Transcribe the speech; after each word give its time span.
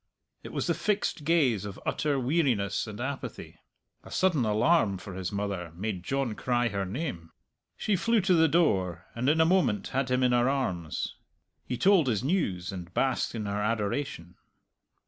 It 0.41 0.51
was 0.51 0.65
the 0.65 0.73
fixed 0.73 1.25
gaze 1.25 1.63
of 1.63 1.79
utter 1.85 2.19
weariness 2.19 2.87
and 2.87 2.99
apathy. 2.99 3.59
A 4.03 4.09
sudden 4.09 4.43
alarm 4.45 4.97
for 4.97 5.13
his 5.13 5.31
mother 5.31 5.71
made 5.75 6.01
John 6.01 6.33
cry 6.33 6.69
her 6.69 6.85
name. 6.85 7.29
She 7.77 7.95
flew 7.95 8.19
to 8.21 8.33
the 8.33 8.47
door, 8.47 9.05
and 9.13 9.29
in 9.29 9.39
a 9.39 9.45
moment 9.45 9.89
had 9.89 10.09
him 10.09 10.23
in 10.23 10.31
her 10.31 10.49
arms. 10.49 11.17
He 11.67 11.77
told 11.77 12.07
his 12.07 12.23
news, 12.23 12.71
and 12.71 12.91
basked 12.95 13.35
in 13.35 13.45
her 13.45 13.61
adoration. 13.61 14.37